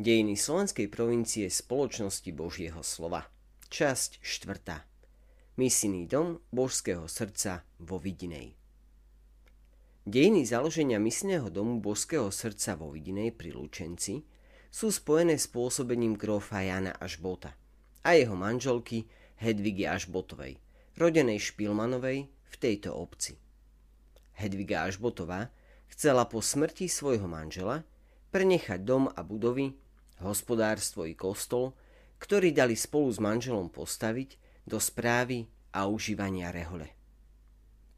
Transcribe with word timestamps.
Dejiny 0.00 0.32
slovenskej 0.32 0.88
provincie 0.88 1.44
spoločnosti 1.52 2.32
Božieho 2.32 2.80
slova. 2.80 3.28
Časť 3.68 4.24
4. 4.24 4.80
Misijný 5.60 6.08
dom 6.08 6.40
Božského 6.48 7.04
srdca 7.04 7.68
vo 7.76 8.00
Vidinej. 8.00 8.56
Dejiny 10.08 10.48
založenia 10.48 10.96
misného 10.96 11.52
domu 11.52 11.84
Božského 11.84 12.32
srdca 12.32 12.80
vo 12.80 12.96
Vidinej 12.96 13.36
pri 13.36 13.52
Lučenci 13.52 14.24
sú 14.72 14.88
spojené 14.88 15.36
s 15.36 15.52
pôsobením 15.52 16.16
grófa 16.16 16.64
Jana 16.64 16.96
Ažbota 16.96 17.52
a 18.00 18.16
jeho 18.16 18.32
manželky 18.32 19.04
Hedvigy 19.36 19.84
Ažbotovej, 19.84 20.56
rodenej 20.96 21.44
Špilmanovej 21.44 22.24
v 22.24 22.54
tejto 22.56 22.96
obci. 22.96 23.36
Hedviga 24.32 24.88
Ažbotová 24.88 25.52
chcela 25.92 26.24
po 26.24 26.40
smrti 26.40 26.88
svojho 26.88 27.28
manžela 27.28 27.84
prenechať 28.32 28.80
dom 28.80 29.12
a 29.12 29.20
budovy 29.20 29.76
hospodárstvo 30.20 31.08
i 31.08 31.16
kostol, 31.16 31.72
ktorý 32.20 32.52
dali 32.52 32.76
spolu 32.76 33.08
s 33.08 33.18
manželom 33.18 33.72
postaviť 33.72 34.36
do 34.68 34.76
správy 34.76 35.48
a 35.72 35.88
užívania 35.88 36.52
rehole. 36.52 36.92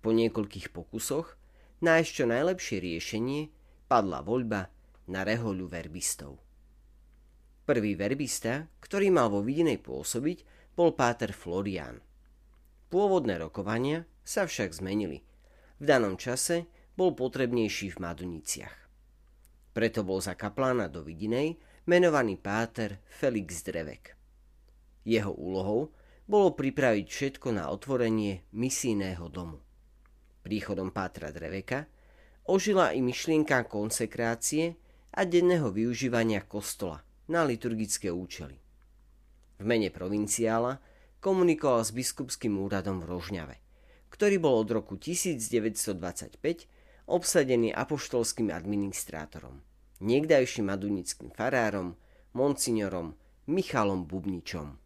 Po 0.00 0.12
niekoľkých 0.12 0.72
pokusoch 0.72 1.36
nájsť 1.80 2.10
čo 2.12 2.24
najlepšie 2.28 2.76
riešenie 2.80 3.40
padla 3.88 4.20
voľba 4.20 4.68
na 5.08 5.24
rehoľu 5.24 5.66
verbistov. 5.66 6.38
Prvý 7.64 7.94
verbista, 7.94 8.66
ktorý 8.82 9.12
mal 9.12 9.30
vo 9.30 9.40
Vidinej 9.44 9.80
pôsobiť, 9.80 10.44
bol 10.74 10.96
páter 10.96 11.30
Florian. 11.30 12.00
Pôvodné 12.90 13.38
rokovania 13.38 14.08
sa 14.26 14.44
však 14.44 14.74
zmenili. 14.74 15.22
V 15.78 15.84
danom 15.86 16.18
čase 16.18 16.66
bol 16.98 17.14
potrebnejší 17.14 17.94
v 17.94 18.02
Maduniciach. 18.02 18.89
Preto 19.70 20.02
bol 20.02 20.18
za 20.18 20.34
kaplána 20.34 20.90
do 20.90 21.06
Vidinej 21.06 21.54
menovaný 21.86 22.36
páter 22.36 22.98
Felix 23.06 23.62
Drevek. 23.62 24.18
Jeho 25.06 25.30
úlohou 25.30 25.94
bolo 26.26 26.54
pripraviť 26.54 27.06
všetko 27.06 27.54
na 27.54 27.70
otvorenie 27.70 28.46
misijného 28.54 29.26
domu. 29.30 29.58
Príchodom 30.42 30.94
pátra 30.94 31.30
Dreveka 31.34 31.86
ožila 32.46 32.94
i 32.94 33.02
myšlienka 33.02 33.66
konsekrácie 33.66 34.74
a 35.14 35.26
denného 35.26 35.70
využívania 35.74 36.46
kostola 36.46 37.02
na 37.30 37.46
liturgické 37.46 38.10
účely. 38.10 38.58
V 39.60 39.64
mene 39.66 39.90
provinciála 39.90 40.78
komunikoval 41.20 41.84
s 41.84 41.92
biskupským 41.92 42.56
úradom 42.58 43.02
v 43.02 43.10
Rožňave, 43.10 43.56
ktorý 44.08 44.40
bol 44.40 44.54
od 44.62 44.70
roku 44.72 44.96
1925 44.96 46.79
obsadený 47.10 47.74
apoštolským 47.74 48.54
administrátorom 48.54 49.58
niekdajším 50.00 50.72
madunickým 50.72 51.30
farárom, 51.30 51.94
monsignorom 52.32 53.14
Michalom 53.46 54.08
Bubničom. 54.08 54.80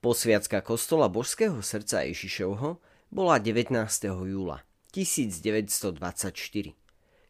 Posviacka 0.00 0.64
kostola 0.64 1.12
Božského 1.12 1.60
srdca 1.60 2.08
Ježišovho 2.08 2.80
bola 3.12 3.36
19. 3.36 3.76
júla 4.08 4.64
1924. 4.90 6.72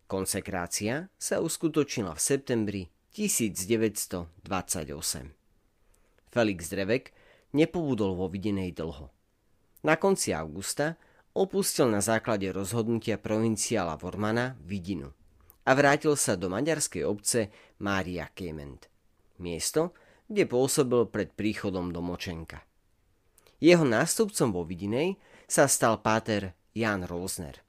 Konsekrácia 0.06 1.10
sa 1.18 1.42
uskutočnila 1.42 2.14
v 2.14 2.20
septembri 2.22 2.82
1928. 3.10 4.30
Felix 6.30 6.58
Drevek 6.70 7.10
nepobudol 7.50 8.14
vo 8.14 8.30
videnej 8.30 8.70
dlho. 8.70 9.10
Na 9.82 9.98
konci 9.98 10.30
augusta 10.30 10.94
opustil 11.34 11.86
na 11.90 12.02
základe 12.02 12.50
rozhodnutia 12.50 13.16
provinciála 13.16 13.94
Vormana 13.94 14.58
Vidinu 14.66 15.14
a 15.66 15.70
vrátil 15.76 16.18
sa 16.18 16.34
do 16.34 16.50
maďarskej 16.50 17.02
obce 17.06 17.52
Mária 17.78 18.26
Kement, 18.34 18.90
miesto, 19.38 19.94
kde 20.26 20.46
pôsobil 20.46 21.06
pred 21.10 21.30
príchodom 21.34 21.94
do 21.94 22.02
Močenka. 22.02 22.62
Jeho 23.60 23.84
nástupcom 23.84 24.48
vo 24.50 24.62
Vidinej 24.64 25.20
sa 25.44 25.68
stal 25.68 26.00
páter 26.00 26.56
Jan 26.72 27.04
Rosner. 27.04 27.60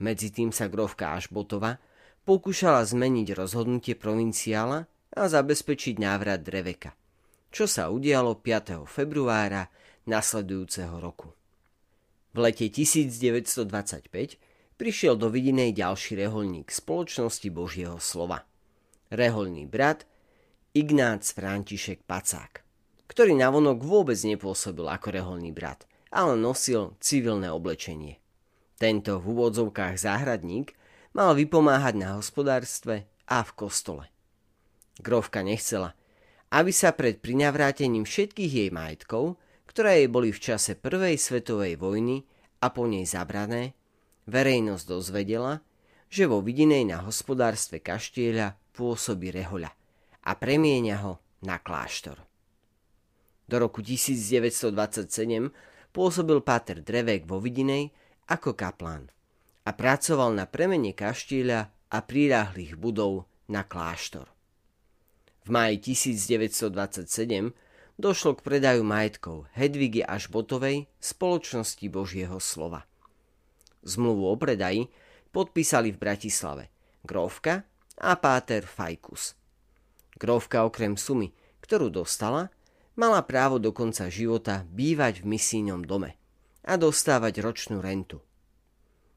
Medzi 0.00 0.32
tým 0.32 0.50
sa 0.50 0.66
grovka 0.66 1.14
Ašbotova 1.14 1.78
pokúšala 2.26 2.82
zmeniť 2.86 3.34
rozhodnutie 3.34 3.94
provinciála 3.98 4.86
a 5.12 5.22
zabezpečiť 5.28 6.00
návrat 6.00 6.40
Dreveka, 6.40 6.96
čo 7.52 7.68
sa 7.68 7.92
udialo 7.92 8.40
5. 8.40 8.88
februára 8.88 9.68
nasledujúceho 10.08 10.96
roku. 10.96 11.41
V 12.32 12.40
lete 12.40 12.72
1925 12.72 14.08
prišiel 14.80 15.20
do 15.20 15.28
Vidinej 15.28 15.76
ďalší 15.76 16.16
reholník 16.16 16.72
spoločnosti 16.72 17.44
Božieho 17.52 18.00
slova. 18.00 18.48
Reholný 19.12 19.68
brat 19.68 20.08
Ignác 20.72 21.28
František 21.36 22.08
Pacák, 22.08 22.64
ktorý 23.04 23.36
navonok 23.36 23.84
vôbec 23.84 24.16
nepôsobil 24.24 24.88
ako 24.88 25.12
reholný 25.12 25.52
brat, 25.52 25.84
ale 26.08 26.32
nosil 26.40 26.96
civilné 27.04 27.52
oblečenie. 27.52 28.16
Tento 28.80 29.20
v 29.20 29.36
úvodzovkách 29.36 30.00
záhradník 30.00 30.72
mal 31.12 31.36
vypomáhať 31.36 31.94
na 32.00 32.16
hospodárstve 32.16 33.04
a 33.28 33.44
v 33.44 33.52
kostole. 33.52 34.08
Grovka 35.04 35.44
nechcela, 35.44 35.92
aby 36.48 36.72
sa 36.72 36.96
pred 36.96 37.20
prinavrátením 37.20 38.08
všetkých 38.08 38.52
jej 38.64 38.70
majetkov 38.72 39.36
ktoré 39.72 40.04
boli 40.04 40.36
v 40.36 40.52
čase 40.52 40.76
Prvej 40.76 41.16
svetovej 41.16 41.80
vojny 41.80 42.20
a 42.60 42.68
po 42.68 42.84
nej 42.84 43.08
zabrané, 43.08 43.72
verejnosť 44.28 44.84
dozvedela, 44.84 45.64
že 46.12 46.28
vo 46.28 46.44
vidinej 46.44 46.92
na 46.92 47.00
hospodárstve 47.08 47.80
kaštieľa 47.80 48.52
pôsobí 48.76 49.32
rehoľa 49.32 49.72
a 50.28 50.30
premieňa 50.36 50.96
ho 51.08 51.24
na 51.48 51.56
kláštor. 51.56 52.20
Do 53.48 53.56
roku 53.56 53.80
1927 53.80 55.48
pôsobil 55.88 56.38
Páter 56.44 56.84
Drevek 56.84 57.24
vo 57.24 57.40
Vidinej 57.40 57.90
ako 58.28 58.52
kaplán 58.52 59.08
a 59.64 59.70
pracoval 59.72 60.36
na 60.36 60.44
premene 60.44 60.92
kaštieľa 60.92 61.60
a 61.92 61.98
prírahlých 62.04 62.76
budov 62.76 63.24
na 63.48 63.64
kláštor. 63.64 64.28
V 65.42 65.48
máji 65.48 65.80
1927 65.96 67.56
došlo 68.00 68.38
k 68.38 68.44
predaju 68.44 68.82
majetkov 68.84 69.36
Hedvigy 69.52 70.00
až 70.04 70.32
Botovej 70.32 70.88
spoločnosti 71.02 71.84
Božieho 71.92 72.38
slova. 72.40 72.88
Zmluvu 73.82 74.30
o 74.30 74.36
predaji 74.38 74.88
podpísali 75.34 75.92
v 75.92 76.00
Bratislave 76.00 76.64
Grófka 77.02 77.66
a 77.98 78.12
Páter 78.16 78.64
Fajkus. 78.64 79.34
Grófka 80.16 80.62
okrem 80.64 80.94
sumy, 80.94 81.34
ktorú 81.64 81.90
dostala, 81.90 82.54
mala 82.94 83.24
právo 83.24 83.58
do 83.58 83.74
konca 83.74 84.06
života 84.06 84.62
bývať 84.70 85.24
v 85.24 85.36
misijnom 85.36 85.82
dome 85.82 86.14
a 86.62 86.78
dostávať 86.78 87.42
ročnú 87.42 87.82
rentu. 87.82 88.22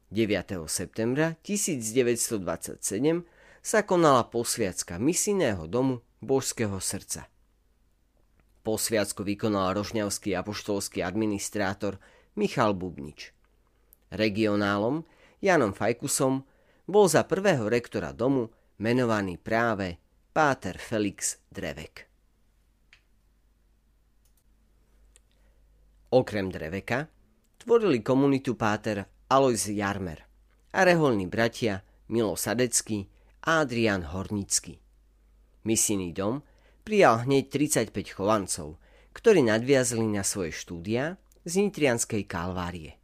9. 0.10 0.66
septembra 0.70 1.36
1927 1.44 2.80
sa 3.66 3.80
konala 3.82 4.24
posviacka 4.26 5.02
misijného 5.02 5.66
domu 5.68 6.02
Božského 6.22 6.78
srdca– 6.80 7.30
po 8.66 8.82
sviacku 8.82 9.22
vykonal 9.22 9.78
rožňavský 9.78 10.34
apoštolský 10.34 11.06
administrátor 11.06 12.02
Michal 12.34 12.74
Bubnič. 12.74 13.30
Regionálom 14.10 15.06
Janom 15.38 15.70
Fajkusom 15.70 16.42
bol 16.90 17.06
za 17.06 17.30
prvého 17.30 17.70
rektora 17.70 18.10
domu 18.10 18.50
menovaný 18.82 19.38
práve 19.38 20.02
Páter 20.34 20.82
Felix 20.82 21.38
Drevek. 21.54 22.10
Okrem 26.10 26.50
Dreveka 26.50 27.06
tvorili 27.62 28.02
komunitu 28.02 28.58
Páter 28.58 29.06
Alois 29.30 29.70
Jarmer 29.70 30.26
a 30.74 30.82
reholní 30.82 31.30
bratia 31.30 31.86
Milo 32.10 32.34
Sadecký 32.34 33.06
a 33.46 33.62
Adrian 33.62 34.10
Hornický. 34.10 34.82
Misijný 35.62 36.10
dom– 36.10 36.42
prijal 36.86 37.26
hneď 37.26 37.50
35 37.50 38.14
chovancov, 38.14 38.78
ktorí 39.18 39.42
nadviazli 39.42 40.06
na 40.06 40.22
svoje 40.22 40.54
štúdia 40.54 41.18
z 41.42 41.66
Nitrianskej 41.66 42.30
kalvárie. 42.30 43.02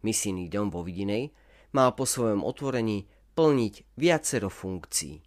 Misijný 0.00 0.48
dom 0.48 0.72
vo 0.72 0.80
Vidinej 0.80 1.36
mal 1.76 1.92
po 1.92 2.08
svojom 2.08 2.40
otvorení 2.40 3.04
plniť 3.36 4.00
viacero 4.00 4.48
funkcií. 4.48 5.20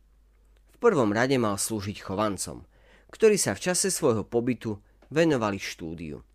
V 0.74 0.78
prvom 0.82 1.14
rade 1.14 1.38
mal 1.38 1.62
slúžiť 1.62 2.02
chovancom, 2.02 2.66
ktorí 3.14 3.38
sa 3.38 3.54
v 3.54 3.64
čase 3.72 3.94
svojho 3.94 4.26
pobytu 4.26 4.82
venovali 5.14 5.62
štúdiu. 5.62 6.26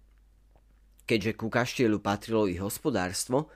Keďže 1.11 1.33
ku 1.35 1.51
kaštieľu 1.51 1.99
patrilo 1.99 2.47
ich 2.47 2.63
hospodárstvo, 2.63 3.51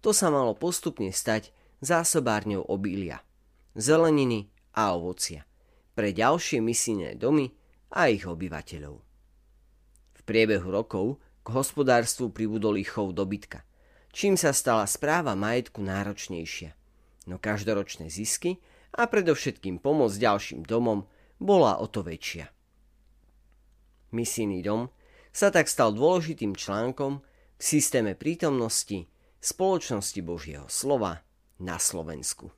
to 0.00 0.16
sa 0.16 0.32
malo 0.32 0.56
postupne 0.56 1.12
stať 1.12 1.52
zásobárňou 1.84 2.64
obília, 2.64 3.20
zeleniny 3.76 4.48
a 4.72 4.96
ovocia– 4.96 5.44
pre 5.94 6.10
ďalšie 6.10 6.58
misijné 6.58 7.14
domy 7.14 7.54
a 7.94 8.10
ich 8.10 8.26
obyvateľov. 8.26 8.96
V 10.14 10.20
priebehu 10.26 10.68
rokov 10.68 11.22
k 11.46 11.48
hospodárstvu 11.54 12.34
pribudol 12.34 12.82
ich 12.82 12.90
chov 12.90 13.14
dobytka, 13.14 13.62
čím 14.10 14.34
sa 14.34 14.50
stala 14.50 14.84
správa 14.90 15.38
majetku 15.38 15.80
náročnejšia, 15.80 16.74
no 17.30 17.38
každoročné 17.38 18.10
zisky 18.10 18.58
a 18.94 19.06
predovšetkým 19.06 19.78
pomoc 19.78 20.14
ďalším 20.14 20.66
domom 20.66 21.06
bola 21.38 21.78
o 21.78 21.86
to 21.86 22.02
väčšia. 22.02 22.50
Misijný 24.14 24.62
dom 24.62 24.90
sa 25.34 25.50
tak 25.50 25.66
stal 25.66 25.90
dôležitým 25.90 26.54
článkom 26.54 27.18
v 27.58 27.62
systéme 27.62 28.14
prítomnosti 28.14 29.10
spoločnosti 29.42 30.20
Božieho 30.22 30.66
slova 30.70 31.26
na 31.58 31.76
Slovensku. 31.76 32.54